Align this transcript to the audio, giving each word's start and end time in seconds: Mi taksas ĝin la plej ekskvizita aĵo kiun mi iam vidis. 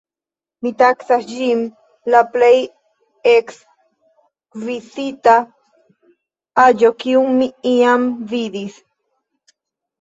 Mi 0.67 0.69
taksas 0.77 1.27
ĝin 1.31 1.59
la 2.15 2.21
plej 2.37 2.49
ekskvizita 3.33 5.37
aĵo 6.67 6.93
kiun 7.07 7.33
mi 7.41 7.53
iam 7.77 8.11
vidis. 8.37 8.85